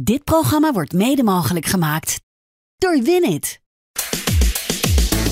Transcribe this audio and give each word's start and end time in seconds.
Dit 0.00 0.24
programma 0.24 0.72
wordt 0.72 0.92
mede 0.92 1.22
mogelijk 1.22 1.66
gemaakt 1.66 2.20
door 2.76 3.02
Winit. 3.02 3.60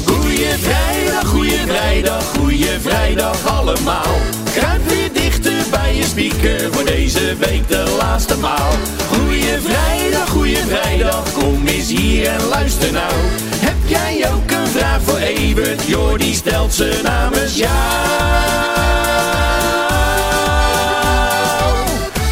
Goeie 0.07 0.49
vrijdag, 0.49 1.27
goeie 1.29 1.59
vrijdag, 1.59 2.25
goeie 2.25 2.81
vrijdag 2.81 3.47
allemaal. 3.47 4.15
Kruip 4.55 4.89
weer 4.89 5.13
dichter 5.13 5.65
bij 5.71 5.95
je 5.97 6.03
speaker 6.03 6.73
voor 6.73 6.85
deze 6.85 7.37
week 7.37 7.69
de 7.69 7.97
laatste 7.99 8.37
maal. 8.37 8.73
Goeie 9.13 9.61
vrijdag, 9.61 10.29
goeie 10.29 10.57
vrijdag, 10.57 11.33
kom 11.33 11.67
eens 11.67 11.89
hier 11.89 12.27
en 12.27 12.45
luister 12.45 12.93
nou. 12.93 13.15
Heb 13.55 13.77
jij 13.87 14.33
ook 14.33 14.51
een 14.51 14.67
vraag 14.67 15.03
voor 15.03 15.19
Evert? 15.19 15.83
Jordi 15.87 16.35
stelt 16.35 16.75
ze 16.75 17.01
namens 17.03 17.57
jou. 17.57 17.71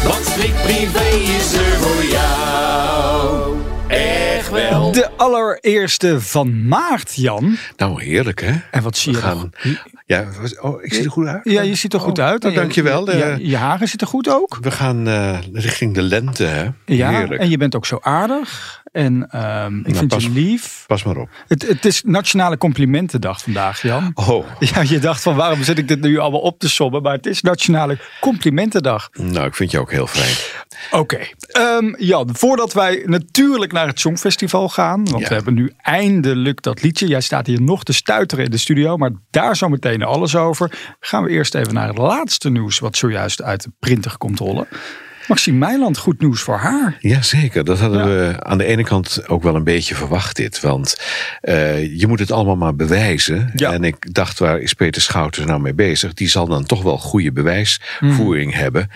Want 0.03 0.25
Strik 0.25 0.53
Privé 0.53 1.09
is 1.37 1.53
er 1.53 1.77
voor 1.79 2.03
jou. 2.03 2.24
De 4.95 5.09
allereerste 5.17 6.21
van 6.21 6.67
maart, 6.67 7.13
Jan. 7.15 7.57
Nou, 7.77 8.03
heerlijk 8.03 8.41
hè? 8.41 8.53
En 8.71 8.83
wat 8.83 8.97
zie 8.97 9.11
je 9.11 9.17
gaan... 9.17 9.51
Ja, 10.05 10.25
oh, 10.61 10.83
ik 10.83 10.93
zie 10.93 11.03
er 11.03 11.11
goed 11.11 11.27
uit. 11.27 11.39
Ja, 11.43 11.61
je 11.61 11.75
ziet 11.75 11.93
er 11.93 11.99
goed 11.99 12.19
Oh, 12.19 12.25
uit. 12.25 12.41
nou, 12.43 12.55
dankjewel. 12.55 13.05
Je, 13.11 13.23
Eh, 13.23 13.37
je, 13.37 13.47
je 13.49 13.57
haren 13.57 13.87
zitten 13.87 14.07
goed 14.07 14.29
ook. 14.29 14.57
We 14.61 14.71
gaan 14.71 15.07
eh, 15.07 15.37
richting 15.53 15.93
de 15.93 16.01
lente 16.01 16.43
hè? 16.43 16.67
Ja, 16.85 17.09
Heerlijk. 17.09 17.41
en 17.41 17.49
je 17.49 17.57
bent 17.57 17.75
ook 17.75 17.85
zo 17.85 17.97
aardig. 18.01 18.81
En 18.95 19.27
ehm, 19.29 19.77
ik 19.79 19.85
Nou, 19.85 19.97
vind 19.97 20.07
pas- 20.07 20.23
je 20.23 20.29
lief. 20.29 20.83
Pas 20.87 21.03
maar 21.03 21.17
op. 21.17 21.29
Het, 21.47 21.67
het 21.67 21.85
is 21.85 22.01
Nationale 22.05 22.57
Complimentendag 22.57 23.41
vandaag, 23.41 23.81
Jan. 23.81 24.11
Oh, 24.13 24.45
Ja, 24.73 24.81
je 24.81 24.99
dacht 24.99 25.21
van 25.21 25.35
waarom 25.35 25.63
zit 25.63 25.77
ik 25.77 25.87
dit 25.87 26.01
nu 26.01 26.17
allemaal 26.17 26.39
op 26.39 26.59
te 26.59 26.69
sommen? 26.69 27.01
Maar 27.01 27.13
het 27.13 27.25
is 27.25 27.41
Nationale 27.41 27.97
Complimentendag. 28.21 29.09
nou, 29.13 29.45
ik 29.47 29.55
vind 29.55 29.71
je 29.71 29.79
ook 29.79 29.91
heel 29.91 30.07
fijn. 30.07 30.35
Oké, 31.01 31.17
Ehm, 31.47 31.93
Jan, 31.97 32.29
voordat 32.33 32.73
wij 32.73 33.03
natuurlijk 33.05 33.71
naar 33.71 33.87
het 33.87 33.99
Songfestival 33.99 34.69
gaan, 34.69 35.05
want 35.05 35.21
Ja. 35.23 35.27
we 35.27 35.33
hebben 35.33 35.53
nu 35.53 35.73
eindelijk 35.77 36.61
dat 36.61 36.81
liedje. 36.81 37.07
Jij 37.07 37.21
staat 37.21 37.47
hier 37.47 37.61
nog 37.61 37.83
te 37.83 37.93
stuiteren 37.93 38.45
in 38.45 38.51
de 38.51 38.57
studio, 38.57 38.97
maar 38.97 39.11
daar 39.29 39.57
zo 39.57 39.69
meteen 39.69 40.03
alles 40.03 40.35
over. 40.35 40.71
Gaan 40.99 41.23
we 41.23 41.29
eerst 41.29 41.55
even 41.55 41.73
naar 41.73 41.87
het 41.87 41.97
laatste 41.97 42.49
nieuws, 42.49 42.79
wat 42.79 42.97
zojuist 42.97 43.41
uit 43.41 43.63
de 43.63 43.71
printer 43.79 44.17
komt 44.17 44.39
rollen. 44.39 44.67
Maxime 45.27 45.57
Meiland, 45.57 45.97
goed 45.97 46.21
nieuws 46.21 46.41
voor 46.41 46.57
haar. 46.57 46.97
Jazeker, 46.99 47.63
dat 47.65 47.79
hadden 47.79 47.99
Ja. 47.99 48.05
we 48.05 48.43
aan 48.43 48.57
de 48.57 48.65
ene 48.65 48.83
kant 48.83 49.27
ook 49.27 49.43
wel 49.43 49.55
een 49.55 49.63
beetje 49.63 49.95
verwacht 49.95 50.35
dit. 50.35 50.59
Want 50.59 50.97
eh, 51.41 51.99
je 51.99 52.07
moet 52.07 52.19
het 52.19 52.31
allemaal 52.31 52.55
maar 52.55 52.75
bewijzen. 52.75 53.51
Ja. 53.55 53.71
En 53.73 53.83
ik 53.83 54.13
dacht, 54.13 54.39
waar 54.39 54.59
is 54.59 54.73
Peter 54.73 55.01
Schouten 55.01 55.47
nou 55.47 55.59
mee 55.61 55.73
bezig? 55.73 56.13
Die 56.13 56.27
zal 56.29 56.47
dan 56.47 56.65
toch 56.65 56.83
wel 56.83 56.97
goede 56.97 57.31
bewijsvoering 57.31 58.51
Hmm. 58.53 58.61
hebben. 58.61 58.89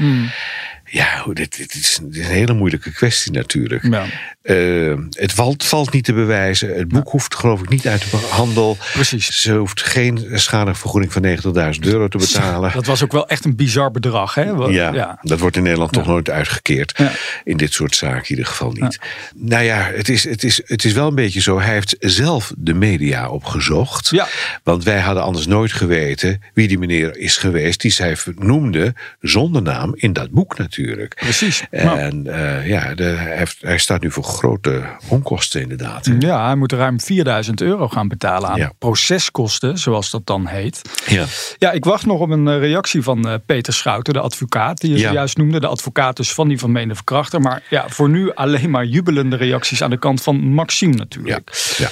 Ja, 0.85 1.21
hoe- 1.23 1.33
dit, 1.33 1.57
dit 1.57 1.73
is 1.75 1.99
een 2.03 2.23
hele 2.23 2.53
moeilijke 2.53 2.91
kwestie 2.91 3.31
natuurlijk. 3.31 3.83
Ja. 3.83 4.05
Eh, 4.49 4.93
het 5.09 5.31
valt, 5.33 5.63
valt 5.65 5.91
niet 5.91 6.03
te 6.03 6.13
bewijzen. 6.13 6.75
Het 6.75 6.87
boek 6.87 7.09
hoeft 7.09 7.35
geloof 7.35 7.61
ik 7.61 7.69
niet 7.69 7.87
uit 7.87 8.11
de 8.11 8.17
handel. 8.29 8.77
Precies. 8.93 9.41
Ze 9.41 9.53
hoeft 9.53 9.81
geen 9.81 10.27
schadevergoeding 10.33 11.13
van 11.13 11.21
90.000 11.21 11.85
euro 11.85 12.07
te 12.07 12.17
betalen. 12.17 12.71
Dat 12.73 12.85
was 12.85 13.03
ook 13.03 13.11
wel 13.11 13.27
echt 13.27 13.45
een 13.45 13.55
bizar 13.55 13.91
bedrag, 13.91 14.33
hè? 14.33 14.55
Wat- 14.55 14.71
Ja, 14.73 15.19
dat 15.21 15.39
wordt 15.39 15.55
in 15.55 15.63
Nederland 15.63 15.91
toch 15.91 16.05
nooit 16.05 16.29
uitgekeerd. 16.29 16.93
Ja. 16.97 17.11
In 17.43 17.57
dit 17.57 17.73
soort 17.73 17.95
zaken 17.95 18.23
in 18.23 18.29
ieder 18.29 18.45
geval 18.45 18.71
niet. 18.71 18.99
Nou 19.35 19.63
ja, 19.63 19.91
het 19.95 20.09
is, 20.09 20.23
het, 20.23 20.43
is, 20.43 20.61
het 20.65 20.85
is 20.85 20.93
wel 20.93 21.07
een 21.07 21.15
beetje 21.15 21.41
zo. 21.41 21.59
Hij 21.59 21.73
heeft 21.73 21.95
zelf 21.99 22.53
de 22.57 22.73
media 22.73 23.29
opgezocht. 23.29 24.09
Ja. 24.09 24.27
Want 24.63 24.83
wij 24.83 24.99
hadden 24.99 25.23
anders 25.23 25.47
nooit 25.47 25.71
geweten 25.71 26.41
wie 26.53 26.67
die 26.67 26.79
meneer 26.79 27.17
is 27.17 27.37
geweest. 27.37 27.81
Die 27.81 27.91
zij 27.91 28.15
noemde 28.35 28.93
zonder 29.21 29.61
naam 29.61 29.91
in 29.95 30.13
dat 30.13 30.29
boek 30.31 30.57
natuurlijk. 30.57 31.15
Precies. 31.15 31.63
Nou. 31.71 31.99
En 31.99 32.27
eh, 32.27 32.67
ja, 32.67 32.95
de, 32.95 33.03
hij, 33.03 33.37
heeft, 33.37 33.57
hij 33.61 33.77
staat 33.77 34.01
nu 34.01 34.11
voor 34.11 34.23
grote 34.39 34.83
onkosten 35.07 35.61
inderdaad. 35.61 36.05
hè. 36.05 36.15
Ja, 36.19 36.45
hij 36.45 36.55
moet 36.55 36.71
ruim 36.71 36.99
4000 37.01 37.61
euro 37.61 37.87
gaan 37.87 38.07
betalen 38.07 38.49
aan 38.49 38.57
Ja. 38.57 38.71
proceskosten, 38.79 39.77
zoals 39.77 40.11
dat 40.11 40.25
dan 40.25 40.47
heet. 40.47 40.81
Ja. 41.07 41.25
Ja, 41.57 41.71
ik 41.71 41.85
wacht 41.85 42.05
nog 42.05 42.19
op 42.19 42.29
een 42.29 42.47
eh, 42.47 42.59
reactie 42.59 43.01
van 43.03 43.27
eh, 43.29 43.33
Peter 43.45 43.73
Schouten, 43.73 44.13
de 44.13 44.19
advocaat, 44.19 44.77
die 44.81 44.91
je 44.91 44.97
Ja. 44.97 45.07
zojuist 45.07 45.37
noemde. 45.37 45.59
De 45.59 45.67
advocaat 45.67 46.17
dus 46.17 46.33
van 46.33 46.47
die 46.47 46.57
vermeende 46.57 46.95
verkrachter. 46.95 47.41
Maar 47.41 47.63
ja, 47.69 47.89
voor 47.89 48.09
nu 48.09 48.33
alleen 48.33 48.69
maar 48.69 48.85
jubelende 48.85 49.35
reacties 49.35 49.83
aan 49.83 49.89
de 49.89 49.97
kant 49.99 50.21
van 50.21 50.35
Maxime 50.39 50.91
Ja. 50.93 50.97
natuurlijk. 50.97 51.73
ja. 51.77 51.89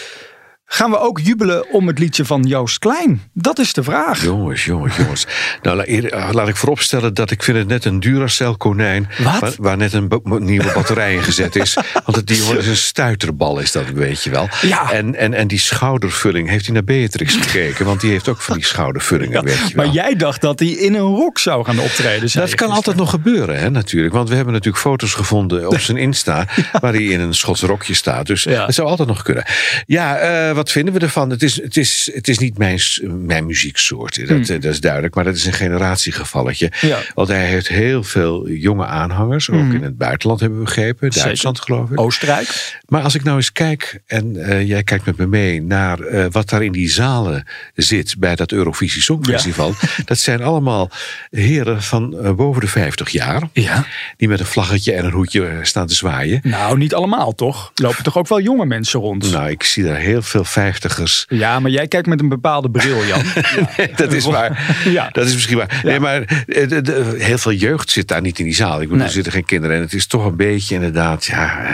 Gaan 0.70 0.92
we 0.92 1.00
ook 1.00 1.20
jubelen 1.20 1.72
om 1.72 1.88
het 1.88 2.00
liedje 2.00 2.26
van 2.26 2.44
Joost 2.44 2.80
Klein? 2.80 3.22
Dat 3.34 3.60
is 3.60 3.74
de 3.74 3.84
vraag. 3.84 4.24
Jongens, 4.24 4.66
jongens, 4.66 4.96
jongens. 4.96 5.26
Nou, 5.62 5.82
eh, 5.82 6.30
laat 6.32 6.48
ik 6.48 6.56
vooropstellen 6.56 7.14
dat 7.14 7.32
ik 7.32 7.44
vind 7.44 7.58
het 7.58 7.68
net 7.68 7.86
een 7.86 8.00
Duracell 8.00 8.56
konijn. 8.58 9.10
Wat? 9.18 9.40
Waar, 9.40 9.54
waar 9.58 9.78
net 9.78 9.94
een 9.94 10.10
nieuwe 10.40 10.72
batterij 10.74 11.14
in 11.14 11.24
gezet 11.24 11.56
is. 11.56 11.74
Want 12.06 12.18
het, 12.18 12.28
die 12.28 12.58
is 12.58 12.68
een 12.68 12.78
stuiterbal, 12.78 13.60
is 13.60 13.72
dat, 13.72 13.90
weet 13.90 14.24
je 14.24 14.30
wel. 14.30 14.50
Ja. 14.62 14.92
En, 14.92 15.16
en, 15.16 15.34
en 15.34 15.48
die 15.48 15.60
schoudervulling, 15.60 16.50
heeft 16.50 16.66
hij 16.66 16.74
naar 16.74 16.84
Beatrix 16.84 17.36
gekeken? 17.36 17.86
Want 17.86 18.02
die 18.02 18.12
heeft 18.12 18.28
ook 18.28 18.42
van 18.42 18.56
die 18.56 18.66
schoudervullingen, 18.66 19.44
weet 19.44 19.68
je 19.68 19.76
wel. 19.76 19.86
Maar 19.86 19.94
jij 19.94 20.16
dacht 20.16 20.42
dat 20.42 20.60
hij 20.60 20.70
in 20.70 20.94
een 20.94 21.16
rok 21.16 21.40
zou 21.40 21.66
gaan 21.66 21.80
optreden. 21.80 22.22
Dat 22.22 22.32
kan 22.32 22.42
gisteren. 22.42 22.74
altijd 22.74 22.96
nog 22.96 23.10
gebeuren, 23.10 23.60
hè, 23.60 23.70
natuurlijk. 23.70 24.14
Want 24.14 24.30
we 24.30 24.36
hebben 24.36 24.54
natuurlijk 24.54 24.84
foto's 24.84 25.14
gevonden 25.14 25.68
op 25.68 25.80
zijn 25.80 25.98
Insta... 25.98 26.46
waar 26.82 26.94
hij 26.94 27.04
in 27.04 27.20
een 27.20 27.34
Schots 27.34 27.62
rokje 27.62 27.94
staat. 27.94 28.26
Dus 28.26 28.44
het 28.44 28.74
zou 28.74 28.88
altijd 28.88 29.08
nog 29.08 29.22
kunnen. 29.22 29.46
Ja, 29.86 30.16
eh, 30.18 30.56
wat 30.57 30.72
vinden 30.72 30.94
we 30.94 31.00
ervan? 31.00 31.29
Het 31.29 31.44
is, 31.44 31.62
het 31.62 31.78
is, 31.78 32.12
het 32.13 32.28
is 32.28 32.38
niet 32.38 32.57
mijn, 32.57 32.79
mijn 33.25 33.45
muzieksoort. 33.45 34.28
Dat, 34.28 34.50
eh, 34.50 34.62
dat 34.62 34.63
is 34.73 34.79
duidelijk. 34.79 35.16
Maar 35.16 35.23
dat 35.23 35.35
is 35.35 35.45
een 35.45 35.53
generatiegevalletje. 35.53 36.72
Hmm. 36.79 36.90
Ja. 36.90 37.00
Want 37.13 37.28
hij 37.28 37.45
heeft 37.45 37.68
heel 37.68 38.03
veel 38.03 38.50
jonge 38.50 38.85
aanhangers. 38.85 39.50
Ook 39.50 39.73
in 39.73 39.84
het 39.84 39.97
buitenland 39.97 40.40
hebben 40.40 40.59
we 40.59 40.66
begrepen. 40.66 41.12
Zeker. 41.12 41.28
Duitsland, 41.28 41.59
geloof 41.59 41.90
ik. 41.90 42.00
Oostenrijk. 42.00 42.79
Maar 42.88 43.01
als 43.01 43.16
ik 43.16 43.23
nou 43.23 43.38
eens 43.38 43.51
kijk, 43.51 44.01
en 44.06 44.35
eh, 44.45 44.68
jij 44.68 44.84
kijkt 44.84 45.06
met 45.06 45.18
me 45.18 45.28
mee 45.28 45.62
naar 45.62 46.00
eh, 46.00 46.25
wat 46.31 46.50
daar 46.50 46.63
in 46.63 46.72
die 46.72 46.89
zalen 46.89 47.47
zit 47.75 48.16
bij 48.18 48.35
dat 48.35 48.51
Eurovisie 48.51 49.01
Songfestival. 49.01 49.74
Dat 50.06 50.19
zijn 50.19 50.41
allemaal 50.41 50.89
heren 51.29 51.81
van 51.81 52.35
boven 52.35 52.62
de 52.62 52.68
50 52.68 53.09
jaar. 53.09 53.41
Ja. 53.53 53.85
Die 54.18 54.28
met 54.28 54.39
een 54.39 54.45
vlaggetje 54.45 54.94
en 54.94 55.06
een 55.06 55.12
hoedje 55.12 55.59
staan 55.62 55.88
te 55.88 55.95
zwaaien. 55.95 56.39
Nou, 56.44 56.78
niet 56.78 56.94
allemaal 56.94 57.35
toch? 57.35 57.72
Lopen 57.75 58.03
toch 58.03 58.18
ook 58.18 58.28
wel 58.28 58.41
jonge 58.41 58.66
mensen 58.66 59.00
rond? 59.00 59.31
Nou, 59.31 59.50
ik 59.50 59.63
zie 59.63 59.84
daar 59.84 59.97
heel 59.97 60.22
veel 60.22 60.44
vijftigers. 60.47 61.25
Ja, 61.30 61.59
maar 61.59 61.72
jij 61.72 61.88
kijkt 61.88 62.08
met 62.08 62.19
een 62.22 62.30
bepaalde 62.30 62.69
bril, 62.69 63.06
Jan. 63.06 63.22
dat 63.96 64.13
is 64.13 64.25
waar. 64.25 64.75
Ja. 64.85 65.09
Dat 65.12 65.25
is 65.28 65.34
misschien 65.34 65.58
waar. 65.58 65.81
Nee, 65.84 66.00
maar 66.00 66.22
eh, 66.47 66.68
de- 66.69 66.81
de- 66.81 67.16
heel 67.18 67.38
veel 67.38 67.52
jeugd 67.53 67.90
zit 67.90 68.08
daar 68.08 68.22
niet 68.22 68.40
in 68.40 68.46
die 68.46 68.56
zaal. 68.56 68.74
Ik 68.74 68.80
bedoel, 68.80 68.96
Nee. 68.97 69.06
er 69.06 69.12
zitten 69.13 69.31
geen 69.31 69.46
kinderen. 69.46 69.75
En 69.75 69.81
het 69.81 69.94
is 69.94 70.07
toch 70.07 70.25
een 70.25 70.36
beetje 70.36 70.75
inderdaad, 70.75 71.25
ja, 71.25 71.66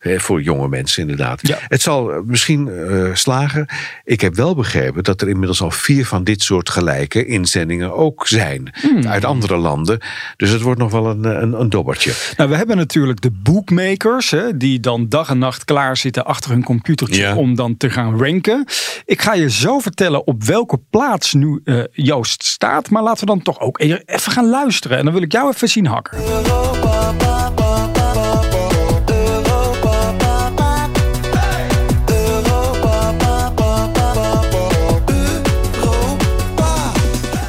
eh, 0.00 0.18
voor 0.18 0.42
jonge 0.42 0.68
mensen 0.68 1.00
inderdaad. 1.02 1.46
Ja. 1.48 1.58
Het 1.68 1.82
zal 1.82 2.12
eh, 2.12 2.18
misschien 2.24 2.68
eh, 2.68 3.14
slagen. 3.14 3.66
Ik 4.04 4.20
heb 4.20 4.34
wel 4.34 4.54
begrepen 4.54 5.02
dat 5.04 5.20
er 5.20 5.28
inmiddels 5.28 5.60
al 5.62 5.70
vier 5.70 6.06
van 6.06 6.24
dit 6.24 6.42
soort 6.42 6.70
gelijke 6.70 7.26
inzendingen 7.26 7.94
ook 7.96 8.26
zijn. 8.26 8.70
Hmm. 8.80 9.06
Uit 9.06 9.24
andere 9.24 9.56
landen. 9.56 9.98
Dus 10.36 10.50
het 10.50 10.60
wordt 10.60 10.80
nog 10.80 10.90
wel 10.90 11.06
een, 11.06 11.24
eh, 11.24 11.40
een, 11.40 11.60
een 11.60 11.68
dobbertje. 11.70 12.12
Nou, 12.36 12.50
we 12.50 12.56
hebben 12.56 12.76
natuurlijk 12.76 13.20
de 13.20 13.30
bookmakers, 13.42 14.30
hè, 14.30 14.56
die 14.56 14.80
dan 14.80 15.08
dag 15.08 15.28
en 15.30 15.38
nacht 15.38 15.64
klaar 15.64 15.96
zitten 15.96 16.24
achter 16.24 16.50
hun 16.50 16.64
computertje 16.64 17.20
Ja. 17.22 17.34
om 17.34 17.54
dan 17.54 17.76
te 17.76 17.90
gaan 17.90 18.05
ranken. 18.14 18.64
Ik 19.04 19.22
ga 19.22 19.34
je 19.34 19.50
zo 19.50 19.78
vertellen 19.78 20.26
op 20.26 20.44
welke 20.44 20.78
plaats 20.90 21.32
nu 21.32 21.60
eh, 21.64 21.82
Joost 21.92 22.44
staat, 22.44 22.90
maar 22.90 23.02
laten 23.02 23.20
we 23.20 23.26
dan 23.26 23.42
toch 23.42 23.60
ook 23.60 23.80
e- 23.80 24.02
even 24.06 24.32
gaan 24.32 24.48
luisteren. 24.48 24.98
En 24.98 25.04
dan 25.04 25.12
wil 25.12 25.22
ik 25.22 25.32
jou 25.32 25.48
even 25.48 25.68
zien 25.68 25.86
hakken. 25.86 26.18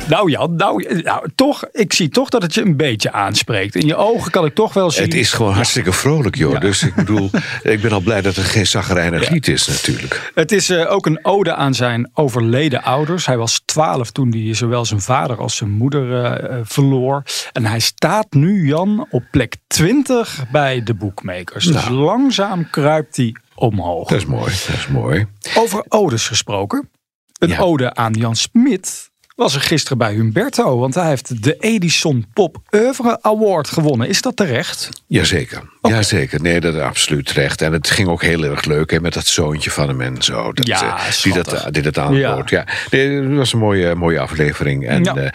Nou 0.10 0.30
Jan, 0.32 0.56
nou, 0.56 1.02
nou 1.02 1.30
toch, 1.36 1.66
ik 1.72 1.94
zie 1.94 2.10
toch 2.10 2.30
dat 2.30 2.42
het 2.42 2.54
je 2.54 2.62
een 2.62 2.76
beetje 2.78 3.12
aanspreekt. 3.12 3.76
In 3.76 3.86
je 3.86 3.96
ogen 3.96 4.32
kan 4.32 4.46
ik 4.46 4.56
toch 4.56 4.74
wel 4.74 4.92
zien. 4.92 5.04
Het 5.04 5.14
is 5.14 5.32
gewoon 5.34 5.54
hartstikke 5.54 5.92
vrolijk, 5.94 6.36
joh. 6.36 6.52
Ja. 6.52 6.60
Dus 6.60 6.84
ik 6.84 6.96
bedoel, 6.96 7.30
ik 7.64 7.82
ben 7.82 7.92
al 7.92 8.00
blij 8.00 8.22
dat 8.22 8.36
er 8.36 8.44
geen 8.44 8.68
zagrijnig 8.68 9.30
lied 9.30 9.48
is 9.48 9.68
natuurlijk. 9.68 10.32
Het 10.36 10.52
is 10.52 10.70
eh, 10.70 10.92
ook 10.92 11.06
een 11.06 11.20
ode 11.26 11.56
aan 11.56 11.74
zijn 11.74 12.10
overleden 12.14 12.84
ouders. 12.84 13.26
Hij 13.26 13.38
was 13.38 13.62
12 13.66 14.12
toen 14.12 14.32
hij 14.32 14.54
zowel 14.54 14.86
zijn 14.86 15.02
vader 15.02 15.38
als 15.38 15.56
zijn 15.56 15.70
moeder 15.72 16.24
eh, 16.24 16.50
eh, 16.58 16.60
verloor. 16.64 17.24
En 17.52 17.66
hij 17.66 17.80
staat 17.80 18.28
nu, 18.34 18.68
Jan, 18.68 19.08
op 19.10 19.24
plek 19.32 19.56
20 19.68 20.44
bij 20.52 20.84
de 20.84 20.94
boekmakers. 20.94 21.66
Dus 21.66 21.76
Nou. 21.76 21.92
langzaam 21.92 22.70
kruipt 22.70 23.16
hij 23.18 23.36
omhoog. 23.56 24.08
Dat 24.10 24.18
is 24.18 24.26
mooi, 24.26 24.44
dat 24.68 24.76
is 24.76 24.88
mooi. 24.88 25.26
Over 25.56 25.86
odes 25.88 26.28
gesproken. 26.28 26.90
Een 27.38 27.50
Ja. 27.50 27.60
ode 27.60 27.94
aan 27.96 28.14
Jan 28.14 28.36
Smit 28.36 29.07
was 29.38 29.56
er 29.56 29.62
gisteren 29.62 29.98
bij 29.98 30.14
Humberto. 30.14 30.78
Want 30.78 30.96
hij 30.96 31.08
heeft 31.08 31.44
de 31.44 31.56
Edison 31.58 32.26
Pop 32.34 32.58
Oeuvre 32.76 33.22
Award 33.22 33.68
gewonnen. 33.68 34.08
Is 34.08 34.22
dat 34.22 34.36
terecht? 34.36 34.90
Jazeker. 35.08 35.77
Jazeker, 35.96 36.42
nee, 36.42 36.60
dat 36.60 36.74
is 36.76 36.80
absoluut 36.82 37.26
terecht. 37.26 37.62
En 37.62 37.74
het 37.74 37.90
ging 37.90 38.08
ook 38.08 38.22
heel 38.22 38.44
erg 38.44 38.66
leuk 38.66 38.92
hè, 38.92 39.00
met 39.00 39.14
dat 39.14 39.26
zoontje 39.26 39.72
van 39.72 39.88
hem 39.88 40.02
en 40.02 40.16
zo. 40.24 40.52
Dat, 40.54 40.68
Ja, 40.68 40.98
eh, 40.98 41.04
die, 41.24 41.34
dat, 41.34 41.48
schattig. 41.48 41.70
die 41.72 41.82
dat 41.82 41.98
aanbood. 41.98 42.50
Ja. 42.50 42.66
Nee, 42.90 43.10
het 43.10 43.36
was 43.36 43.54
een 43.54 43.60
mooie, 43.60 43.96
mooie 43.96 44.20
aflevering. 44.20 44.88
En 44.88 45.04
Ja. 45.04 45.16
eh, 45.16 45.26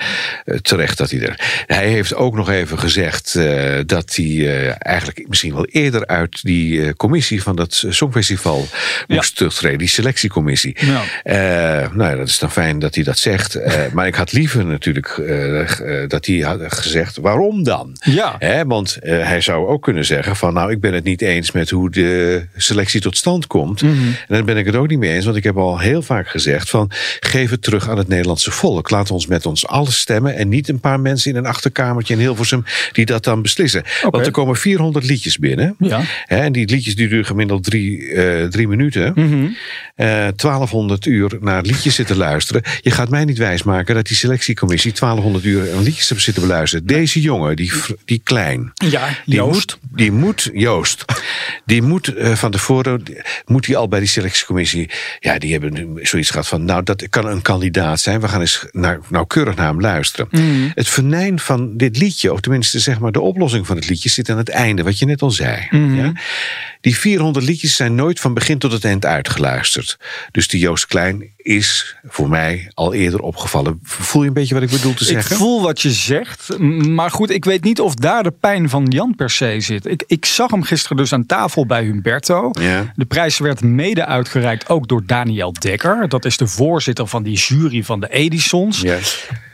eh, 0.45 0.59
terecht 0.59 0.99
dat 0.99 1.11
hij 1.11 1.21
er. 1.21 1.63
Hij 1.67 1.89
heeft 1.89 2.15
ook 2.15 2.35
nog 2.35 2.51
even 2.51 2.79
gezegd 2.79 3.35
eh, 3.35 3.75
dat 3.87 4.15
hij 4.17 4.27
eh, 4.27 4.75
eigenlijk 4.79 5.29
misschien 5.29 5.55
wel 5.55 5.65
eerder 5.67 6.07
uit 6.07 6.43
die 6.43 6.83
eh, 6.87 6.93
commissie 6.97 7.43
van 7.43 7.57
dat 7.57 7.85
Songfestival 7.89 8.67
moest 9.07 9.37
terugtreden. 9.37 9.79
Die 9.79 9.89
selectiecommissie. 9.89 10.77
Ja. 10.81 11.03
Eh, 11.23 11.91
nou 11.93 12.11
ja, 12.11 12.17
dat 12.17 12.29
is 12.29 12.39
dan 12.39 12.51
fijn 12.51 12.79
dat 12.79 12.95
hij 12.95 13.05
dat 13.05 13.19
zegt. 13.19 13.55
Eh, 13.55 13.73
maar 13.95 14.07
ik 14.07 14.15
had 14.15 14.33
liever 14.33 14.65
natuurlijk 14.65 15.07
eh, 15.09 15.61
eh, 16.03 16.09
dat 16.09 16.27
hij 16.27 16.37
had 16.39 16.61
gezegd 16.73 17.17
waarom 17.17 17.63
dan. 17.63 17.97
Ja. 18.05 18.35
Hè, 18.39 18.65
want 18.67 18.97
eh, 18.97 19.27
hij 19.27 19.41
zou 19.41 19.67
ook 19.69 19.83
kunnen 19.83 20.05
zeggen 20.05 20.37
van 20.43 20.55
nou 20.55 20.71
ik 20.71 20.81
ben 20.81 20.95
het 20.95 21.05
niet 21.05 21.23
eens 21.23 21.53
met 21.53 21.71
hoe 21.71 21.91
de 21.91 22.43
selectie 22.57 23.01
tot 23.01 23.17
stand 23.17 23.47
komt. 23.47 23.83
Mhm. 23.83 23.93
En 23.93 24.17
daar 24.29 24.45
ben 24.45 24.57
ik 24.57 24.67
het 24.67 24.77
ook 24.77 24.89
niet 24.89 24.99
mee 24.99 25.13
eens. 25.13 25.25
Want 25.25 25.37
ik 25.37 25.45
heb 25.45 25.57
al 25.57 25.79
heel 25.79 26.03
vaak 26.03 26.29
gezegd 26.29 26.71
van 26.71 26.91
geef 27.21 27.51
het 27.51 27.63
terug 27.63 27.89
aan 27.89 27.99
het 27.99 28.09
Nederlandse 28.09 28.51
volk. 28.51 28.91
Laat 28.91 29.11
ons 29.11 29.27
met 29.27 29.47
ons 29.47 29.67
alles 29.67 29.99
stemmen. 29.99 30.37
En 30.37 30.49
niet 30.49 30.69
een 30.69 30.81
paar 30.81 31.01
mensen 31.01 31.31
in 31.31 31.37
een 31.37 31.47
achterkamertje 31.47 32.15
in 32.15 32.21
Hilversum 32.21 32.65
die 32.93 33.07
dat 33.07 33.25
dan 33.25 33.43
beslissen. 33.43 33.83
Want 34.11 34.27
er 34.27 34.33
komen 34.33 34.57
400 34.57 35.05
liedjes 35.05 35.39
binnen. 35.39 35.75
Ja. 35.79 36.01
Hè, 36.27 36.37
en 36.37 36.53
die 36.53 36.69
liedjes 36.69 36.95
die 36.97 37.09
duren 37.09 37.25
gemiddeld 37.25 37.65
drie, 37.65 38.09
eh, 38.13 38.47
drie 38.47 38.69
minuten. 38.69 39.15
Eh, 39.95 40.27
1200 40.37 41.07
uur 41.07 41.31
naar 41.41 41.63
liedjes 41.63 41.95
zitten 41.95 42.17
luisteren. 42.17 42.63
Je 42.81 42.91
gaat 42.91 43.09
mij 43.09 43.25
niet 43.25 43.39
wijsmaken 43.39 43.95
dat 43.95 44.07
die 44.07 44.17
selectiecommissie 44.17 44.93
1200 44.93 45.45
uur 45.45 45.75
aan 45.75 45.83
liedjes 45.83 46.09
heeft 46.09 46.23
zitten 46.23 46.43
beluisteren. 46.43 46.87
Deze 46.87 47.21
jongen, 47.21 47.57
die, 47.57 47.73
die 48.05 48.21
klein. 48.25 48.71
Ja, 48.75 49.09
Die 49.27 49.35
Joost. 49.35 49.79
moet, 49.81 49.99
die 49.99 50.13
moet, 50.13 50.32
Joost, 50.53 51.05
die 51.65 51.83
moet 51.83 52.15
eh, 52.15 52.33
van 52.33 52.51
tevoren, 52.51 53.03
moet 53.47 53.67
hij 53.67 53.77
al 53.77 53.89
bij 53.89 53.99
die 53.99 54.09
selectiecommissie, 54.09 54.91
ja, 55.21 55.39
die 55.39 55.53
hebben 55.53 55.73
nu 55.73 56.07
zoiets 56.07 56.31
gehad 56.31 56.49
van, 56.49 56.65
nou, 56.65 56.83
dat 56.83 57.09
kan 57.09 57.27
een 57.27 57.43
kandidaat 57.43 58.01
zijn, 58.01 58.21
we 58.21 58.29
gaan 58.29 58.41
eens 58.41 58.67
naar, 58.71 58.99
nauwkeurig 59.09 59.55
naar 59.57 59.67
hem 59.69 59.81
luisteren. 59.81 60.29
Het 60.75 60.89
venijn 60.89 61.39
van 61.41 61.77
dit 61.77 61.99
liedje, 61.99 62.33
of 62.33 62.41
tenminste 62.41 62.79
zeg 62.79 62.99
maar 63.01 63.13
de 63.13 63.21
oplossing 63.21 63.67
van 63.67 63.77
het 63.77 63.89
liedje, 63.89 64.09
zit 64.09 64.31
aan 64.31 64.37
het 64.39 64.49
einde, 64.49 64.83
wat 64.83 64.99
je 64.99 65.07
net 65.07 65.23
al 65.23 65.31
zei. 65.31 65.69
Ja? 65.71 66.13
Die 66.81 66.97
400 66.99 67.47
liedjes 67.47 67.77
zijn 67.77 67.95
nooit 67.95 68.21
van 68.21 68.35
begin 68.35 68.59
tot 68.59 68.73
het 68.73 68.85
eind 68.85 69.05
uitgeluisterd. 69.05 69.99
Dus 70.31 70.49
die 70.49 70.61
Joost 70.61 70.87
Klein 70.87 71.31
is 71.37 71.97
voor 72.07 72.29
mij 72.29 72.71
al 72.75 72.95
eerder 72.95 73.21
opgevallen. 73.21 73.79
Voel 73.83 74.23
je 74.23 74.29
een 74.29 74.35
beetje 74.35 74.55
wat 74.55 74.63
ik 74.63 74.71
bedoel 74.71 74.95
te 74.95 75.03
Ik 75.05 75.11
zeggen? 75.11 75.37
voel 75.37 75.63
wat 75.63 75.81
je 75.81 75.91
zegt. 75.91 76.59
Maar 76.89 77.11
goed, 77.11 77.31
ik 77.31 77.45
weet 77.45 77.65
niet 77.65 77.81
of 77.81 77.95
daar 77.95 78.23
de 78.23 78.31
pijn 78.31 78.69
van 78.69 78.87
Jan 78.89 79.15
per 79.15 79.31
se 79.31 79.57
zit. 79.61 79.87
Ik, 79.87 80.05
ik 80.13 80.25
zag 80.25 80.51
hem 80.51 80.63
gisteren 80.63 80.97
dus 80.97 81.13
aan 81.13 81.27
tafel 81.27 81.67
bij 81.67 81.83
Humberto. 81.85 82.51
Ja. 82.53 82.93
De 82.95 83.05
prijs 83.05 83.39
werd 83.39 83.61
mede 83.63 84.07
uitgereikt 84.07 84.69
ook 84.69 84.89
door 84.89 85.03
Daniel 85.07 85.53
Dekker. 85.53 86.09
Dat 86.09 86.25
is 86.25 86.37
de 86.37 86.47
voorzitter 86.47 87.07
van 87.07 87.23
die 87.23 87.37
jury 87.37 87.83
van 87.85 88.01
de 88.01 88.09
Edisons. 88.09 88.81
Ja. 88.81 88.99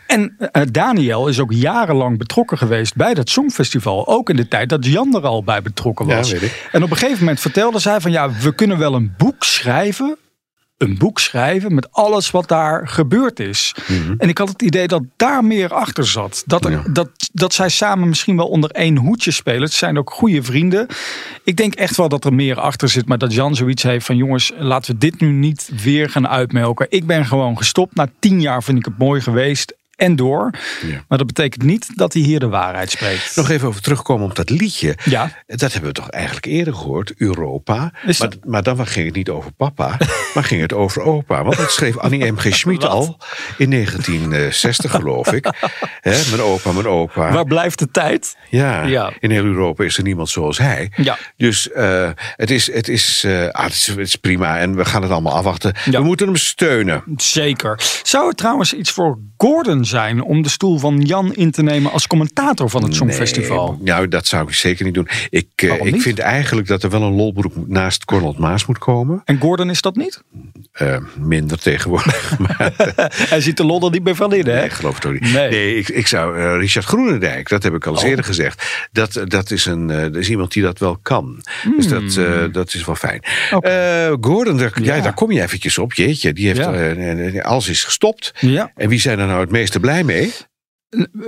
En 0.07 0.35
eh, 0.39 0.63
Daniel 0.71 1.29
is 1.29 1.41
ook 1.41 1.53
jarenlang 1.53 2.19
betrokken 2.19 2.59
geweest 2.59 2.95
bij 2.97 3.15
dat 3.15 3.29
Songfestival. 3.29 4.07
Ook 4.09 4.31
in 4.31 4.37
de 4.37 4.49
tijd 4.49 4.69
dat 4.69 4.87
Jan 4.87 5.15
er 5.15 5.27
al 5.27 5.43
bij 5.45 5.63
betrokken 5.63 6.07
Ja, 6.07 6.17
was. 6.17 6.31
weet 6.33 6.43
ik. 6.43 6.69
En 6.73 6.83
op 6.83 6.91
een 6.91 6.97
gegeven 6.97 7.19
moment 7.19 7.41
vertelde 7.41 7.79
zij 7.79 8.01
van 8.01 8.11
ja, 8.11 8.31
we 8.31 8.55
kunnen 8.55 8.79
wel 8.79 8.95
een 8.95 9.15
boek 9.17 9.45
schrijven. 9.45 10.17
Een 10.79 10.99
boek 10.99 11.19
schrijven 11.19 11.75
met 11.75 11.93
alles 11.93 12.31
wat 12.31 12.49
daar 12.49 12.89
gebeurd 12.89 13.41
is. 13.41 13.75
En 14.19 14.29
ik 14.29 14.39
had 14.39 14.49
het 14.49 14.63
idee 14.63 14.87
dat 14.89 15.03
daar 15.17 15.45
meer 15.45 15.75
achter 15.75 16.07
zat. 16.07 16.43
Dat, 16.47 16.65
er, 16.65 16.71
Ja. 16.71 16.83
dat, 16.91 17.11
dat 17.33 17.55
zij 17.55 17.69
samen 17.69 18.09
misschien 18.09 18.37
wel 18.37 18.49
onder 18.49 18.71
één 18.71 18.97
hoedje 18.97 19.31
spelen. 19.31 19.63
Het 19.63 19.73
zijn 19.73 19.99
ook 19.99 20.11
goede 20.11 20.43
vrienden. 20.43 20.87
Ik 21.45 21.57
denk 21.57 21.75
echt 21.75 21.97
wel 21.97 22.09
dat 22.09 22.25
er 22.25 22.35
meer 22.35 22.61
achter 22.61 22.89
zit. 22.89 23.09
Maar 23.09 23.19
dat 23.19 23.35
Jan 23.35 23.55
zoiets 23.55 23.83
heeft 23.83 24.07
van 24.07 24.17
jongens, 24.17 24.53
laten 24.59 24.93
we 24.93 24.99
dit 24.99 25.21
nu 25.21 25.33
niet 25.33 25.71
weer 25.83 26.11
gaan 26.11 26.29
uitmelken. 26.29 26.87
Ik 26.91 27.07
ben 27.07 27.27
gewoon 27.27 27.57
gestopt. 27.57 27.95
Na 27.95 28.09
tien 28.19 28.41
jaar 28.41 28.63
vind 28.63 28.79
ik 28.79 28.85
het 28.85 28.99
mooi 28.99 29.21
geweest. 29.21 29.75
En 29.99 30.17
door. 30.17 30.51
Ja. 30.87 31.05
Maar 31.09 31.19
dat 31.19 31.27
betekent 31.27 31.63
niet 31.63 31.89
dat 31.97 32.13
hij 32.13 32.23
hier 32.23 32.41
de 32.41 32.49
waarheid 32.49 32.91
spreekt. 32.91 33.37
Nog 33.37 33.51
even 33.51 33.69
over 33.69 33.83
terugkomen 33.83 34.25
op 34.27 34.35
dat 34.35 34.51
liedje. 34.51 34.97
Ja. 35.05 35.31
Dat 35.47 35.73
hebben 35.73 35.91
we 35.91 35.97
toch 35.97 36.09
eigenlijk 36.11 36.47
eerder 36.47 36.75
gehoord, 36.75 37.13
Europa. 37.17 37.93
Is 38.07 38.19
Maar, 38.19 38.31
dat- 38.31 38.45
maar 38.45 38.63
dan 38.63 38.87
ging 38.87 39.07
het 39.07 39.15
niet 39.15 39.29
over 39.29 39.53
papa, 39.53 39.97
maar 40.35 40.45
ging 40.45 40.61
het 40.61 40.73
over 40.73 41.03
opa. 41.03 41.43
Want 41.45 41.57
dat 41.57 41.71
schreef 41.73 41.97
Annie 41.99 42.33
M.G. 42.33 42.47
Schmid 42.57 42.83
Wat? 42.83 42.91
al 42.91 43.19
in 43.59 43.71
1960, 43.71 44.91
geloof 44.91 45.33
ik. 45.33 45.45
Mijn 46.03 46.41
opa, 46.41 46.73
mijn 46.73 46.87
opa. 46.87 47.33
Waar 47.33 47.45
blijft 47.45 47.79
de 47.79 47.91
tijd? 47.91 48.37
Ja, 48.51 48.83
Ja. 48.85 49.13
in 49.21 49.31
heel 49.31 49.45
Europa 49.45 49.85
is 49.85 49.97
er 49.97 50.03
niemand 50.03 50.29
zoals 50.29 50.59
hij. 50.59 50.93
Ja. 50.97 51.19
Dus 51.37 51.71
eh, 51.71 52.11
het, 52.37 52.51
is, 52.51 52.73
het, 52.73 52.89
is, 52.89 53.25
eh, 53.25 53.49
ah, 53.49 53.65
het, 53.65 53.73
is, 53.73 53.87
het 53.87 53.99
is 53.99 54.17
prima 54.17 54.59
en 54.59 54.77
we 54.77 54.85
gaan 54.85 55.03
het 55.03 55.11
allemaal 55.11 55.35
afwachten. 55.35 55.75
Ja. 55.85 55.99
We 56.01 56.05
moeten 56.07 56.27
hem 56.27 56.37
steunen. 56.37 57.03
Zeker. 57.17 57.81
Zou 58.03 58.29
het 58.29 58.37
trouwens 58.37 58.73
iets 58.75 58.91
voor 58.91 59.19
Gordon 59.37 59.85
zijn 59.89 60.23
om 60.23 60.43
de 60.43 60.49
stoel 60.49 60.79
van 60.79 61.01
Jan 61.01 61.35
in 61.35 61.51
te 61.51 61.63
nemen 61.63 61.93
als 61.93 62.07
commentator 62.07 62.71
van 62.71 62.83
het 62.83 62.95
Songfestival? 62.95 63.73
Nee, 63.73 63.79
nou, 63.95 64.09
dat 64.09 64.27
zou 64.27 64.49
ik 64.49 64.55
zeker 64.55 64.85
niet 64.85 64.95
doen. 64.95 65.09
Ik, 65.31 65.49
eh, 65.57 65.85
ik 65.85 66.01
vind 66.03 66.19
eigenlijk 66.19 66.67
dat 66.69 66.83
er 66.83 66.91
wel 66.91 67.03
een 67.03 67.13
lolbroek 67.15 67.53
naast 67.67 68.05
Cornel 68.05 68.35
Maas 68.39 68.67
moet 68.67 68.79
komen. 68.79 69.23
En 69.25 69.39
Gordon 69.41 69.71
is 69.71 69.81
dat 69.81 69.97
niet? 69.97 70.23
Eh, 70.73 70.97
minder 71.19 71.59
tegenwoordig. 71.59 72.39
Maar 72.39 72.73
Hij 73.29 73.41
ziet 73.41 73.57
de 73.57 73.65
lol 73.65 73.85
er 73.85 73.91
niet 73.91 74.05
meer 74.05 74.15
van 74.17 74.35
in, 74.35 74.47
hè? 74.47 74.61
nee, 74.61 74.71
geloof 74.71 74.95
het 74.95 75.07
ook 75.07 75.13
niet. 75.13 75.33
Nee. 75.33 75.51
Nee, 75.51 75.77
ik, 75.77 75.89
ik 75.89 76.07
zou 76.07 76.39
eh, 76.39 76.57
Richard 76.57 76.87
Groenendijk, 76.87 77.49
dat 77.49 77.63
heb 77.63 77.75
ik 77.75 77.87
al 77.87 77.93
eens 77.93 78.03
Oh. 78.03 78.09
eerder 78.09 78.25
gezegd. 78.25 78.89
Dat, 78.93 79.21
dat, 79.25 79.51
is 79.51 79.67
een, 79.67 79.87
dat 79.87 80.17
is 80.17 80.31
iemand 80.31 80.53
die 80.53 80.63
dat 80.63 80.79
wel 80.79 80.99
kan. 81.03 81.43
Dus 81.77 81.89
dat, 81.89 82.17
eh, 82.17 82.43
dat 82.53 82.75
is 82.75 82.85
wel 82.85 82.95
fijn. 82.95 83.23
Hmm. 83.51 83.61
Gordon, 84.25 84.57
daar, 84.57 84.83
ja. 84.83 84.95
Ja. 84.95 85.03
daar 85.03 85.15
kom 85.15 85.33
je 85.33 85.43
eventjes 85.43 85.79
op. 85.79 85.93
Jeetje, 85.93 86.33
die 86.33 86.47
heeft 86.47 86.59
Ja. 87.35 87.41
alles 87.41 87.69
is 87.69 87.85
gestopt. 87.85 88.33
Ja. 88.41 88.73
En 88.77 88.89
wie 88.89 89.01
zijn 89.01 89.19
er 89.19 89.27
nou 89.27 89.41
het 89.41 89.51
meeste 89.51 89.78
blij 89.81 90.05
mee? 90.05 90.33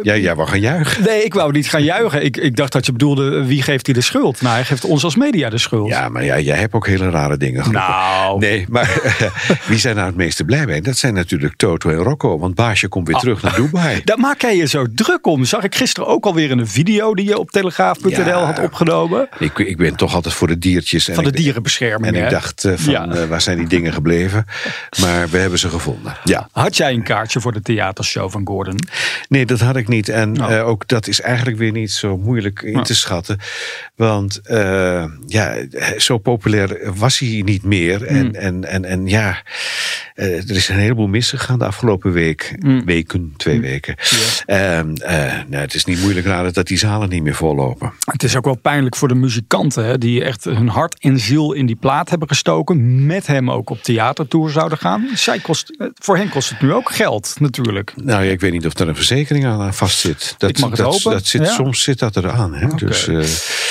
Ja, 0.03 0.17
jij 0.17 0.35
wou 0.35 0.49
gaan 0.49 0.61
juichen. 0.61 1.03
Nee, 1.05 1.25
ik 1.25 1.35
wou 1.35 1.53
niet 1.53 1.69
gaan 1.69 1.83
juichen. 1.83 2.25
Ik, 2.25 2.37
ik 2.37 2.57
dacht 2.57 2.73
dat 2.73 2.87
je 2.87 2.93
bedoelde, 2.93 3.37
eh, 3.39 3.47
wie 3.47 3.63
geeft 3.63 3.87
hij 3.87 3.95
de 3.95 4.01
schuld? 4.01 4.41
Nou, 4.43 4.55
hij 4.55 4.65
geeft 4.65 4.85
ons 4.85 5.05
als 5.05 5.17
media 5.17 5.51
de 5.51 5.59
schuld. 5.59 5.89
Ja, 5.89 6.09
maar 6.09 6.25
ja, 6.25 6.39
jij 6.39 6.57
hebt 6.59 6.73
ook 6.75 6.87
hele 6.87 7.11
rare 7.11 7.37
dingen 7.37 7.65
geroepen. 7.65 7.89
Nou. 7.89 8.39
Nee, 8.39 8.67
maar 8.69 9.01
wie 9.69 9.79
zijn 9.79 9.95
nou 9.95 10.07
het 10.07 10.17
meeste 10.17 10.45
blij 10.45 10.67
mee? 10.67 10.81
Dat 10.81 10.97
zijn 10.97 11.15
natuurlijk 11.15 11.57
Toto 11.57 11.91
en 11.91 11.97
Rocco. 11.97 12.39
Want 12.39 12.55
Baasje 12.55 12.89
komt 12.89 13.07
weer 13.09 13.17
terug 13.17 13.43
naar 13.43 13.55
Dubai. 13.57 14.01
Daar 14.05 14.19
maak 14.19 14.41
jij 14.41 14.57
je 14.57 14.67
zo 14.67 14.87
druk 14.95 15.27
om. 15.27 15.45
Zag 15.45 15.63
ik 15.65 15.75
gisteren 15.75 16.09
ook 16.09 16.25
alweer 16.25 16.51
in 16.51 16.59
een 16.59 16.69
video 16.69 17.15
die 17.15 17.25
je 17.29 17.39
op 17.39 17.51
telegraaf.nl 17.51 18.25
Ja. 18.25 18.45
had 18.45 18.59
opgenomen. 18.59 19.29
Ik, 19.39 19.59
ik 19.59 19.77
ben 19.77 19.97
toch 19.97 20.15
altijd 20.15 20.35
voor 20.35 20.47
de 20.47 20.59
diertjes. 20.59 21.09
En 21.09 21.15
Van 21.15 21.25
de 21.25 21.31
ik- 21.31 21.37
dierenbescherming. 21.37 22.17
En 22.17 22.25
ik 22.25 22.31
dacht 22.31 22.65
eh, 22.65 22.73
van, 22.77 22.93
Ja. 22.93 23.09
eh, 23.09 23.25
waar 23.25 23.41
zijn 23.41 23.59
die 23.59 23.69
dingen 23.69 23.93
gebleven? 23.93 24.45
Maar 25.01 25.29
we 25.29 25.39
hebben 25.39 25.59
ze 25.59 25.69
gevonden. 25.69 26.17
Ja. 26.25 26.49
Had 26.53 26.77
jij 26.77 26.93
een 26.93 27.03
kaartje 27.03 27.41
voor 27.41 27.53
de 27.53 27.63
theatershow 27.63 28.31
van 28.31 28.47
Gordon? 28.47 28.77
Nee, 29.29 29.47
dat 29.51 29.61
had 29.61 29.77
ik 29.77 29.89
niet. 29.89 30.09
En 30.09 30.33
Nou. 30.33 30.53
eh, 30.53 30.67
ook 30.69 30.89
dat 30.89 31.07
is 31.09 31.21
eigenlijk 31.21 31.59
weer 31.59 31.73
niet 31.73 31.91
zo 31.93 32.17
moeilijk 32.19 32.63
in 32.63 32.73
Nou. 32.73 32.85
te 32.85 32.95
schatten. 32.95 33.39
Want 33.97 34.41
eh, 34.43 35.05
ja, 35.27 35.57
zo 35.99 36.19
populair 36.19 36.95
was 36.95 37.19
hij 37.19 37.43
niet 37.45 37.65
meer. 37.65 38.05
En, 38.07 38.19
Hmm. 38.27 38.35
en, 38.35 38.65
en, 38.65 38.85
en 38.85 39.07
ja, 39.07 39.43
er 40.25 40.57
is 40.57 40.69
een 40.69 40.77
heleboel 40.77 41.07
misgegaan 41.07 41.59
de 41.59 41.65
afgelopen 41.65 42.13
week. 42.13 42.57
Hmm. 42.61 42.85
Weken, 42.85 43.33
twee 43.37 43.61
weken. 43.61 43.95
Ehm, 44.47 44.95
eh, 44.95 45.17
nou, 45.49 45.63
het 45.63 45.75
is 45.75 45.85
niet 45.85 46.01
moeilijk 46.01 46.27
raden 46.27 46.53
dat 46.53 46.67
die 46.67 46.79
zalen 46.79 47.09
niet 47.09 47.23
meer 47.23 47.35
vollopen. 47.35 47.93
Het 48.05 48.23
is 48.23 48.37
ook 48.37 48.45
wel 48.45 48.55
pijnlijk 48.57 48.97
voor 48.97 49.09
de 49.09 49.15
muzikanten, 49.15 49.85
hè, 49.85 49.99
die 49.99 50.25
echt 50.25 50.45
hun 50.45 50.69
hart 50.69 50.97
en 51.01 51.19
ziel 51.19 51.53
in 51.53 51.67
die 51.67 51.77
plaat 51.77 52.11
hebben 52.11 52.29
gestoken. 52.29 53.07
Met 53.07 53.27
hem 53.27 53.51
ook 53.51 53.71
op 53.71 53.83
theatertour 53.83 54.51
zouden 54.51 54.79
gaan. 54.79 55.09
Zij 55.15 55.39
kost, 55.39 55.71
eh, 55.79 55.87
voor 55.95 56.17
hen 56.17 56.29
kost 56.29 56.51
het 56.51 56.61
nu 56.61 56.73
ook 56.73 56.91
geld, 56.93 57.35
natuurlijk. 57.39 57.93
Nou 57.97 58.25
ja, 58.25 58.31
ik 58.31 58.41
weet 58.41 58.53
niet 58.53 58.67
of 58.67 58.79
er 58.79 58.89
een 58.89 58.97
verzekering 58.97 59.45
aan 59.47 59.75
vast 59.75 59.99
zit. 59.99 60.35
Dat, 60.39 60.51
Ik 60.51 60.59
mag 60.59 60.69
het 60.71 60.79
dat, 60.79 60.93
hopen. 60.93 61.11
dat 61.13 61.27
zit, 61.27 61.41
Ja. 61.47 61.53
Soms 61.53 61.83
zit 61.83 61.99
dat 61.99 62.17
eraan. 62.17 62.55
Hè? 62.55 62.67
Dus, 62.75 63.07
eh, 63.09 63.15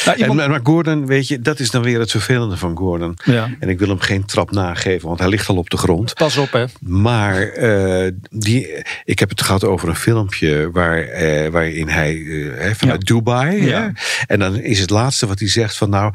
Nou, 0.05 0.17
iemand- 0.17 0.39
en, 0.39 0.49
maar 0.49 0.59
Gordon, 0.63 1.05
weet 1.05 1.27
je, 1.27 1.39
dat 1.41 1.59
is 1.59 1.71
dan 1.71 1.81
weer 1.83 1.99
het 1.99 2.11
vervelende 2.11 2.57
van 2.57 2.77
Gordon. 2.77 3.17
Ja. 3.23 3.49
En 3.59 3.69
ik 3.69 3.79
wil 3.79 3.87
hem 3.87 3.99
geen 3.99 4.25
trap 4.25 4.51
nageven, 4.51 5.07
want 5.07 5.19
hij 5.19 5.29
ligt 5.29 5.47
al 5.49 5.55
op 5.57 5.69
de 5.69 5.77
grond. 5.77 6.13
Pas 6.13 6.37
op, 6.39 6.51
hè. 6.51 6.65
Maar 6.79 7.41
eh, 7.48 8.12
die, 8.31 8.84
ik 9.05 9.19
heb 9.19 9.29
het 9.29 9.41
gehad 9.41 9.63
over 9.63 9.89
een 9.89 9.96
filmpje 9.96 10.69
waar, 10.72 10.98
eh, 11.00 11.50
waarin 11.50 11.88
hij 11.88 12.13
hè, 12.58 12.75
vanuit 12.75 13.05
Dubai. 13.05 13.65
Ja. 13.65 13.91
En 14.27 14.39
dan 14.39 14.55
is 14.60 14.79
het 14.79 14.89
laatste 14.89 15.27
wat 15.27 15.39
hij 15.39 15.48
zegt 15.50 15.77
van 15.77 15.89
nou, 15.89 16.13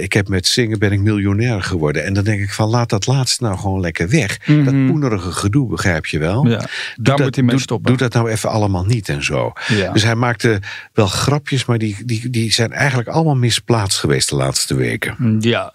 ik 0.00 0.12
heb 0.12 0.28
met 0.28 0.46
zingen 0.46 0.78
ben 0.78 0.92
ik 0.92 1.00
miljonair 1.00 1.62
geworden. 1.62 2.04
En 2.04 2.14
dan 2.14 2.24
denk 2.24 2.40
ik 2.40 2.52
van 2.52 2.68
laat 2.68 2.88
dat 2.90 3.06
laatste 3.06 3.44
nou 3.44 3.58
gewoon 3.58 3.80
lekker 3.80 4.08
weg. 4.08 4.38
Dat 4.46 4.64
poenerige 4.86 5.32
gedoe, 5.32 5.68
begrijp 5.68 6.06
je 6.06 6.18
wel. 6.18 6.42
Mhm. 6.42 6.52
Ja, 6.52 6.58
Doe 6.58 6.66
daar 6.96 7.16
dat- 7.16 7.24
moet 7.26 7.34
hij 7.34 7.44
mee 7.44 7.54
doe- 7.54 7.62
stoppen. 7.64 7.88
Doe 7.88 7.96
dat 7.98 8.12
nou 8.12 8.30
even 8.30 8.50
allemaal 8.50 8.84
niet 8.84 9.08
en 9.08 9.24
zo. 9.24 9.52
Ja. 9.68 9.92
Dus 9.92 10.02
hij 10.02 10.14
maakte 10.14 10.60
wel 10.92 11.06
grapjes, 11.06 11.64
maar 11.64 11.78
die, 11.78 11.96
die, 12.04 12.30
die 12.30 12.52
zijn 12.52 12.72
eigenlijk 12.72 13.08
allemaal 13.08 13.36
misplaatst 13.36 13.98
geweest 13.98 14.28
de 14.28 14.36
laatste 14.36 14.74
weken. 14.74 15.36
Ja. 15.40 15.72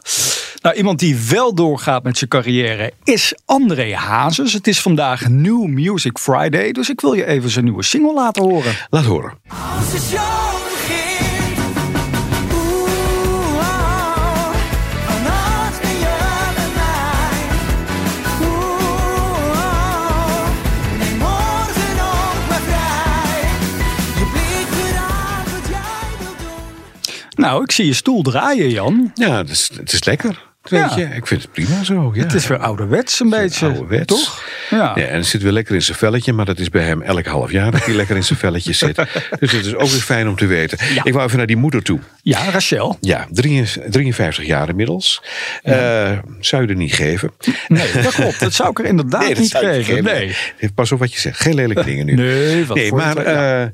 Nou, 0.62 0.76
iemand 0.76 1.00
die 1.00 1.16
wel 1.30 1.54
doorgaat 1.54 2.04
met 2.04 2.18
zijn 2.18 2.30
carrière 2.30 2.94
is 3.04 3.36
André 3.46 3.96
Hazes. 3.96 4.54
Het 4.54 4.68
is 4.68 4.82
vandaag 4.82 5.30
New 5.30 5.66
Music 5.66 6.18
Friday, 6.18 6.72
dus 6.72 6.90
ik 6.90 7.02
wil 7.02 7.14
je 7.14 7.26
even 7.26 7.50
zijn 7.50 7.66
nieuwe 7.66 7.84
single 7.84 8.14
laten 8.14 8.44
horen. 8.44 8.74
Laat 8.90 9.06
horen. 9.06 9.34
Nou, 27.36 27.64
ik 27.64 27.72
zie 27.72 27.86
je 27.86 27.94
stoel 27.94 28.22
draaien, 28.22 28.70
Jan. 28.70 29.12
Ja, 29.14 29.38
het 29.38 29.50
is, 29.50 29.72
het 29.74 29.94
is 29.94 30.04
lekker. 30.04 30.51
Weet 30.62 30.80
Ja. 30.80 30.98
je, 30.98 31.04
ik 31.16 31.28
vind 31.28 31.42
het 31.42 31.52
prima 31.52 31.84
zo. 31.84 32.12
Ja. 32.14 32.24
Het 32.24 32.34
is 32.34 32.48
weer 32.48 32.58
ouderwets 32.58 33.20
een 33.20 33.30
beetje. 33.30 33.66
ouderwets. 33.66 34.06
Toch? 34.06 34.44
Ja. 34.70 34.78
Ja, 34.96 35.06
en 35.06 35.16
het 35.16 35.26
zit 35.26 35.42
weer 35.42 35.52
lekker 35.52 35.76
in 35.76 35.82
zijn 35.82 35.98
velletje, 35.98 36.34
maar 36.34 36.46
dat 36.46 36.60
is 36.60 36.70
bij 36.70 36.84
hem 36.84 37.02
elk 37.02 37.26
half 37.26 37.52
jaar 37.52 37.72
dat 37.72 37.86
hij 37.86 37.94
lekker 37.94 38.16
in 38.16 38.24
zijn 38.24 38.40
velletje 38.40 38.74
zit. 38.74 38.96
Dus 39.40 39.52
het 39.52 39.66
is 39.66 39.76
ook 39.76 39.90
weer 39.90 40.00
fijn 40.02 40.28
om 40.28 40.36
te 40.36 40.46
weten. 40.46 40.78
Ik 41.04 41.14
wou 41.14 41.26
even 41.26 41.38
naar 41.38 41.48
die 41.48 41.56
moeder 41.56 41.84
toe. 41.84 42.00
Ja, 42.22 42.50
Rachel. 42.50 42.98
Ja, 43.00 43.28
53 43.32 43.92
53 43.92 44.46
jaar 44.46 44.70
inmiddels. 44.70 45.24
Eh, 45.64 46.12
zou 46.40 46.62
je 46.64 46.68
er 46.68 46.76
niet 46.76 46.94
geven? 46.94 47.32
Nee, 47.68 47.92
dat 48.02 48.14
klopt. 48.14 48.40
Dat 48.40 48.54
zou 48.54 48.70
ik 48.70 48.80
er 48.80 48.86
inderdaad 48.86 49.28
dat 49.28 49.38
niet 49.38 49.56
geven. 49.56 49.84
geven. 49.84 50.04
Nee. 50.04 50.36
Pas 50.76 50.92
op 50.92 51.00
wat 51.00 51.14
je 51.14 51.20
zegt. 51.20 51.40
Geen 51.40 51.54
lelijke 51.56 51.84
dingen 51.92 52.06
nu. 52.06 52.14
Nee, 52.14 52.66
wat 52.66 52.78
nee 52.78 52.90
voor 52.90 52.98
maar 52.98 53.18
eh, 53.18 53.68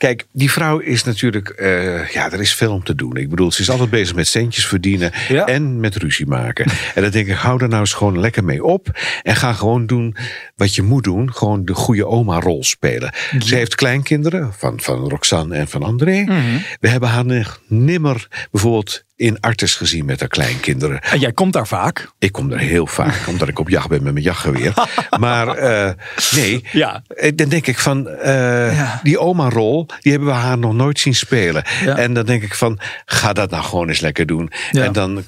kijk, 0.00 0.26
die 0.32 0.50
vrouw 0.50 0.78
is 0.78 1.04
natuurlijk... 1.04 1.48
eh, 1.48 2.08
ja, 2.08 2.32
er 2.32 2.40
is 2.40 2.54
veel 2.54 2.72
om 2.72 2.84
te 2.84 2.94
doen. 2.94 3.16
Ik 3.16 3.30
bedoel, 3.30 3.52
ze 3.52 3.60
is 3.60 3.70
altijd 3.70 3.90
bezig 3.90 4.14
met 4.14 4.28
centjes 4.28 4.66
verdienen... 4.66 5.12
Ja. 5.28 5.46
en 5.46 5.80
met 5.80 5.96
ruzie 5.96 6.26
maken. 6.26 6.66
en 6.94 7.02
dan 7.02 7.10
denk 7.10 7.26
ik, 7.26 7.34
hou 7.34 7.62
er 7.62 7.68
nou 7.68 7.80
eens 7.80 7.92
gewoon 7.92 8.20
lekker 8.20 8.44
mee 8.44 8.64
op... 8.64 8.98
en 9.22 9.36
ga 9.36 9.52
gewoon 9.52 9.86
doen 9.86 10.16
wat 10.56 10.74
je 10.74 10.82
moet 10.82 11.04
doen. 11.04 11.32
Gewoon 11.34 11.64
de 11.64 11.74
goede 11.74 12.06
oma-rol 12.06 12.64
spelen. 12.64 13.12
Ze 13.38 13.54
heeft 13.54 13.74
kleinkinderen, 13.74 14.52
van, 14.52 14.80
van 14.80 15.08
Roxanne 15.08 15.56
en 15.56 15.68
van 15.68 15.82
André. 15.82 16.22
Mhm. 16.22 16.58
We 16.80 16.88
hebben 16.88 17.08
haar 17.08 17.24
nog 17.24 17.60
nimmer 17.66 18.46
bijvoorbeeld 18.50 19.04
in 19.20 19.40
Artes 19.40 19.74
gezien 19.74 20.04
met 20.04 20.20
haar 20.20 20.28
kleinkinderen. 20.28 21.00
En 21.02 21.18
jij 21.18 21.32
komt 21.32 21.52
daar 21.52 21.66
vaak. 21.66 22.10
Ik 22.18 22.32
kom 22.32 22.50
er 22.52 22.58
heel 22.58 22.86
vaak, 22.86 23.20
omdat 23.28 23.48
ik 23.48 23.58
op 23.58 23.68
jacht 23.68 23.88
ben 23.88 24.02
met 24.02 24.12
mijn 24.12 24.24
jachtgeweer. 24.24 24.74
maar 25.18 25.48
eh, 25.48 25.92
nee, 26.34 26.64
Ja. 26.72 27.02
Eh, 27.08 27.32
dan 27.34 27.48
denk 27.48 27.66
ik 27.66 27.78
van, 27.78 28.08
eh, 28.08 28.76
Ja. 28.76 29.00
die 29.02 29.18
oma-rol, 29.18 29.86
die 30.00 30.12
hebben 30.12 30.28
we 30.28 30.34
haar 30.34 30.58
nog 30.58 30.74
nooit 30.74 30.98
zien 31.00 31.14
spelen. 31.14 31.64
Ja. 31.84 31.96
En 31.96 32.14
dan 32.14 32.24
denk 32.26 32.42
ik 32.42 32.54
van, 32.54 32.78
ga 33.04 33.32
dat 33.32 33.50
nou 33.50 33.62
gewoon 33.64 33.88
eens 33.88 34.00
lekker 34.00 34.26
doen. 34.26 34.50
En 34.72 34.92
dan, 34.92 35.24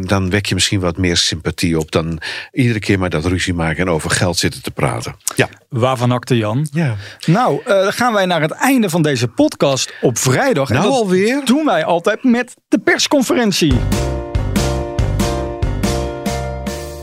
dan 0.00 0.30
wek 0.30 0.46
je 0.46 0.54
misschien 0.54 0.80
wat 0.80 0.96
meer 0.96 1.16
sympathie 1.16 1.78
op 1.78 1.90
dan 1.92 2.20
iedere 2.52 2.78
keer 2.78 2.98
maar 2.98 3.10
dat 3.10 3.24
ruzie 3.24 3.54
maken 3.54 3.80
en 3.86 3.90
over 3.92 4.10
geld 4.10 4.38
zitten 4.38 4.62
te 4.62 4.70
praten. 4.70 5.16
Ja. 5.36 5.48
Waarvan 5.68 6.12
akte 6.12 6.36
Jan? 6.36 6.68
Ja. 6.72 6.96
Nou, 7.26 7.60
dan 7.64 7.92
gaan 7.92 8.12
wij 8.12 8.26
naar 8.26 8.40
het 8.40 8.50
einde 8.50 8.90
van 8.90 9.02
deze 9.02 9.28
podcast 9.28 9.92
op 10.00 10.18
vrijdag. 10.18 10.68
En 10.68 10.74
Nou 10.74 10.86
dat 10.88 10.96
alweer? 10.98 11.40
doen 11.44 11.64
wij 11.64 11.84
altijd 11.84 12.24
met 12.24 12.54
de 12.68 12.78
persconferentie. 12.78 13.28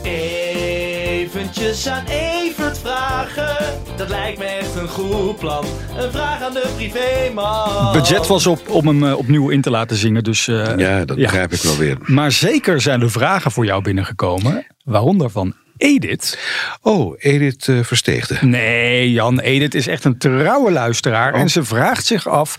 Eventjes 0.02 1.88
aan 1.88 2.04
Evert 2.04 2.78
vragen, 2.78 3.56
dat 3.96 4.08
lijkt 4.08 4.38
me 4.38 4.44
echt 4.44 4.74
een 4.74 4.88
goed 4.88 5.38
plan. 5.38 5.64
Een 5.98 6.10
vraag 6.10 6.42
aan 6.42 6.52
de 6.52 6.68
privéman. 6.76 7.92
Budget 7.92 8.26
was 8.26 8.46
op 8.46 8.68
om 8.68 8.86
hem 8.86 9.04
eh, 9.04 9.18
opnieuw 9.18 9.48
in 9.48 9.60
te 9.60 9.70
laten 9.70 9.96
zingen. 9.96 10.24
Dus, 10.24 10.48
eh, 10.48 10.76
ja, 10.76 11.04
dat 11.04 11.16
begrijp 11.16 11.52
ik 11.52 11.60
wel 11.60 11.76
weer. 11.76 11.96
Maar 12.00 12.32
zeker 12.32 12.80
zijn 12.80 13.00
er 13.00 13.10
vragen 13.10 13.50
voor 13.50 13.64
jou 13.64 13.82
binnengekomen. 13.82 14.66
Waaronder 14.84 15.30
van 15.30 15.54
Edith. 15.76 16.38
Oh, 16.82 17.14
Edith 17.18 17.68
eh, 17.68 17.78
Versteegde. 17.82 18.38
Nee, 18.40 19.12
Jan, 19.12 19.40
Edith 19.40 19.74
is 19.74 19.86
echt 19.86 20.04
een 20.04 20.18
trouwe 20.18 20.70
luisteraar. 20.70 21.34
Oh. 21.34 21.40
En 21.40 21.50
ze 21.50 21.64
vraagt 21.64 22.06
zich 22.06 22.28
af. 22.28 22.56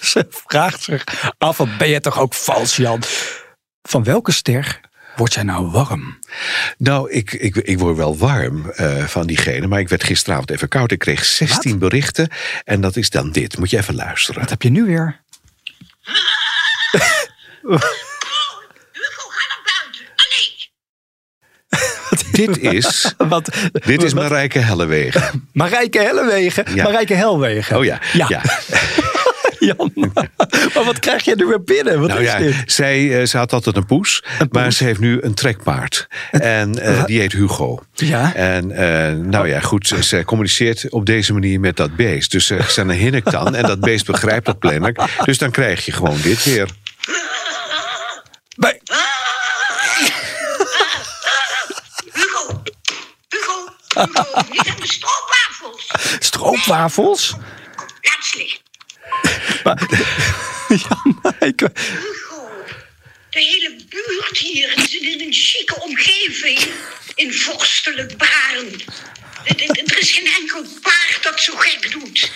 ze 0.10 0.26
vraagt 0.30 0.82
zich 0.82 1.04
af, 1.38 1.56
wat 1.56 1.78
ben 1.78 1.88
je 1.88 2.00
toch 2.00 2.18
ook 2.18 2.34
vals, 2.34 2.76
Jan? 2.76 3.02
Van 3.82 4.04
welke 4.04 4.32
ster 4.32 4.80
wordt 5.16 5.34
jij 5.34 5.42
nou 5.42 5.66
warm? 5.70 6.18
Nou, 6.76 7.10
ik, 7.10 7.32
ik, 7.32 7.56
ik 7.56 7.78
word 7.78 7.96
wel 7.96 8.16
warm 8.18 8.70
eh, 8.70 9.04
van 9.04 9.26
diegene, 9.26 9.66
maar 9.66 9.80
ik 9.80 9.88
werd 9.88 10.04
gisteravond 10.04 10.50
even 10.50 10.68
koud. 10.68 10.90
Ik 10.92 10.98
kreeg 10.98 11.24
16 11.24 11.78
berichten 11.78 12.28
en 12.64 12.80
dat 12.80 12.96
is 12.96 13.10
dan 13.10 13.30
dit. 13.32 13.58
Moet 13.58 13.70
je 13.70 13.76
even 13.78 13.94
luisteren. 13.94 14.40
Wat 14.40 14.50
heb 14.50 14.62
je 14.62 14.70
nu 14.70 14.84
weer? 14.84 15.20
Dit 22.32 22.58
is, 22.58 23.12
Wat, 23.28 23.50
dit 23.72 24.02
is 24.02 24.12
wat- 24.12 24.22
Marijke 24.22 24.58
Hellewegen. 24.58 25.48
Marijke 25.52 25.98
Hellewegen. 25.98 26.74
Ja. 26.74 26.82
Marijke 26.84 27.14
Helwegen. 27.14 27.76
Oh 27.76 27.84
ja, 27.84 28.00
Ja. 28.12 28.26
ja. 28.28 28.42
Jan, 29.76 29.92
maar 30.74 30.84
wat 30.84 30.98
krijg 30.98 31.24
je 31.24 31.34
nu 31.36 31.46
weer 31.46 31.62
binnen? 31.62 32.00
Wat 32.00 32.08
Nou 32.08 32.20
is 32.20 32.26
ja, 32.26 32.38
dit? 32.38 32.54
zij, 32.66 33.20
eh, 33.20 33.26
ze 33.26 33.36
had 33.36 33.52
altijd 33.52 33.76
een 33.76 33.86
poes, 33.86 34.24
maar 34.50 34.72
ze 34.72 34.84
heeft 34.84 35.00
nu 35.00 35.18
een 35.22 35.34
trekpaard. 35.34 36.06
En 36.30 36.78
eh, 36.82 37.04
die 37.04 37.20
heet 37.20 37.32
Hugo. 37.32 37.82
Ja. 37.94 38.34
En 38.34 38.70
eh, 38.70 39.14
nou 39.16 39.48
ja, 39.48 39.60
goed, 39.60 39.86
ze, 39.86 40.02
ze 40.04 40.22
communiceert 40.24 40.90
op 40.90 41.06
deze 41.06 41.32
manier 41.32 41.60
met 41.60 41.76
dat 41.76 41.96
beest. 41.96 42.30
Dus 42.30 42.46
ze 42.46 42.58
zijn 42.68 42.88
een 42.88 42.96
hinnik 42.96 43.30
dan 43.30 43.54
en 43.54 43.62
dat 43.66 43.80
beest 43.80 44.06
begrijpt 44.06 44.46
dat 44.46 44.58
planner. 44.58 44.94
Dus 45.24 45.38
dan 45.38 45.50
krijg 45.50 45.84
je 45.84 45.92
gewoon 45.92 46.20
dit 46.22 46.44
weer. 46.44 46.68
Bij- 48.56 48.80
Hugo. 52.12 52.62
Hugo. 53.28 53.64
Hugo. 53.88 54.32
Niet 54.50 54.68
aan 54.68 54.80
de 54.80 54.86
stroopwafels. 54.86 55.86
Stroopwafels? 56.18 57.34
Eens 59.76 59.88
liggen. 60.68 60.70
Jan, 61.22 61.34
ik, 61.48 61.60
Hugo. 61.60 62.48
De 63.30 63.38
hele 63.40 63.76
buurt 63.88 64.38
hier 64.38 64.72
is 64.76 64.98
in 64.98 65.20
een 65.20 65.32
chique 65.32 65.80
omgeving. 65.82 66.58
In 67.14 67.34
vorstelijk 67.34 68.16
baren. 68.16 68.80
Er- 69.44 69.98
is 69.98 70.12
geen 70.12 70.28
enkel 70.40 70.64
paard 70.82 71.18
dat 71.22 71.40
zo 71.40 71.52
gek 71.56 71.90
doet. 71.92 72.30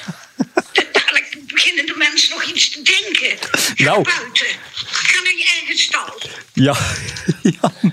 Da- 0.73 0.83
Dadelijk 0.93 1.37
beginnen 1.47 1.87
de 1.87 1.95
mensen 1.97 2.31
nog 2.31 2.43
iets 2.45 2.71
te 2.71 2.83
denken. 2.83 3.39
Ga 3.51 3.85
Nou. 3.85 4.03
buiten. 4.03 4.47
Ga 4.75 5.23
naar 5.23 5.33
je 5.37 5.49
eigen 5.59 5.79
stal. 5.79 6.21
ja, 6.53 6.77
Jan, 7.61 7.93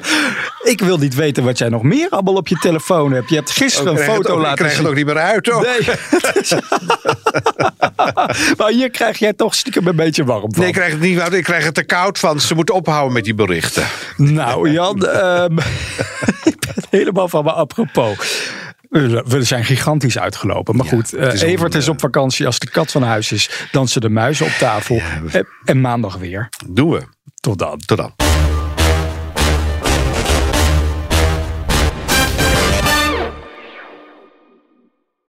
ik 0.64 0.80
wil 0.80 0.98
niet 0.98 1.16
weten 1.16 1.44
wat 1.44 1.58
jij 1.58 1.70
nog 1.70 1.84
meer 1.84 2.10
allemaal 2.10 2.36
op 2.36 2.48
je 2.48 2.56
telefoon 2.56 3.12
hebt. 3.12 3.30
Je 3.30 3.36
hebt 3.36 3.52
gisteren 3.52 3.98
een 3.98 4.04
foto 4.04 4.34
ik 4.36 4.40
laten 4.42 4.56
krijg 4.56 4.72
het 4.72 4.80
zien. 4.82 4.90
ook 4.90 4.96
niet 4.96 5.06
meer 5.06 5.18
uit, 5.18 5.44
toch? 5.44 5.62
Nee. 5.62 5.80
maar 8.58 8.70
hier 8.70 8.90
krijg 8.90 9.18
jij 9.18 9.34
toch 9.34 9.56
stiekem 9.56 9.88
een 9.88 9.96
beetje 9.96 10.24
warm 10.24 10.42
van. 10.54 10.60
Nee, 10.60 10.68
ik 10.68 10.74
krijg 10.74 10.92
het 10.92 11.02
niet 11.02 11.20
uit. 11.20 11.34
Ik 11.34 11.44
krijg 11.44 11.66
het 11.66 11.74
te 11.74 11.84
koud 11.84 12.20
van. 12.20 12.40
Ze 12.40 12.56
moeten 12.56 12.76
ophouden 12.76 13.14
met 13.14 13.24
die 13.24 13.34
berichten. 13.34 13.84
Nou, 14.18 14.72
Jan, 14.72 15.06
ehm, 15.08 15.58
ik 16.52 16.60
ben 16.60 16.84
helemaal 16.90 17.28
van 17.30 17.44
me 17.44 17.52
apropos. 17.52 18.18
We 18.90 19.44
zijn 19.44 19.66
gigantisch 19.66 20.20
uitgelopen. 20.20 20.76
Maar 20.76 20.86
Ja, 20.86 20.92
goed, 20.92 21.14
eh, 21.14 21.34
is 21.34 21.42
Evert 21.42 21.74
een, 21.74 21.80
is 21.80 21.86
eh, 21.86 21.92
op 21.94 22.00
vakantie. 22.00 22.46
Als 22.46 22.60
de 22.60 22.70
kat 22.70 22.92
van 22.92 23.04
huis 23.04 23.32
is, 23.32 23.50
dansen 23.72 24.02
de 24.02 24.10
muizen 24.10 24.46
op 24.46 24.52
tafel. 24.52 25.02
we- 25.24 25.38
En, 25.38 25.48
en 25.66 25.82
maandag 25.82 26.16
weer. 26.18 26.50
Doen 26.68 26.90
we. 26.92 27.02
Tot 27.40 27.58
dan. 27.60 27.80
Tot 27.86 27.98
dan. 27.98 28.29